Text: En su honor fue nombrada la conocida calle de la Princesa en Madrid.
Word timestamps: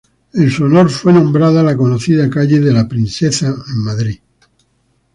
En 0.33 0.49
su 0.49 0.63
honor 0.63 0.89
fue 0.89 1.13
nombrada 1.13 1.61
la 1.61 1.77
conocida 1.77 2.27
calle 2.27 2.59
de 2.59 2.73
la 2.73 2.87
Princesa 2.87 3.53
en 3.69 3.83
Madrid. 3.83 4.19